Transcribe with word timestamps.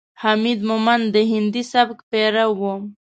حمید 0.21 0.59
مومند 0.69 1.05
د 1.15 1.17
هندي 1.31 1.63
سبک 1.73 1.97
پیرو 2.09 2.47
ؤ. 2.73 2.73